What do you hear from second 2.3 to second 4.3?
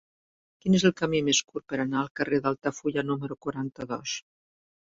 d'Altafulla número quaranta-dos?